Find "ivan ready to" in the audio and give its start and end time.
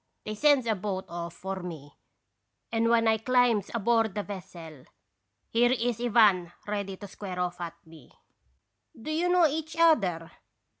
6.01-7.07